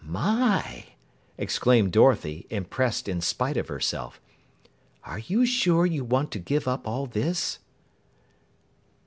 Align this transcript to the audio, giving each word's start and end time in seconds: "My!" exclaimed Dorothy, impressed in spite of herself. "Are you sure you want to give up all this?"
"My!" 0.03 0.85
exclaimed 1.37 1.91
Dorothy, 1.91 2.47
impressed 2.49 3.07
in 3.07 3.21
spite 3.21 3.55
of 3.55 3.67
herself. 3.67 4.19
"Are 5.03 5.19
you 5.19 5.45
sure 5.45 5.85
you 5.85 6.03
want 6.03 6.31
to 6.31 6.39
give 6.39 6.67
up 6.67 6.87
all 6.87 7.05
this?" 7.05 7.59